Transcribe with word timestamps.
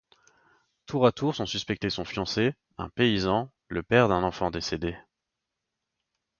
Tour 0.87 1.05
à 1.05 1.11
tour, 1.11 1.35
sont 1.35 1.45
suspectés 1.45 1.91
son 1.91 2.05
fiancé, 2.05 2.55
un 2.79 2.89
paysan, 2.89 3.51
le 3.67 3.83
père 3.83 4.07
d'un 4.07 4.23
enfant 4.23 4.49
décédé... 4.49 4.97